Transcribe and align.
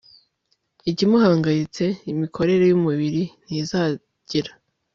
ikimuhangayitse 0.89 1.85
imikorere 2.11 2.63
yumubiri 2.67 3.23
ntizagira 3.45 4.51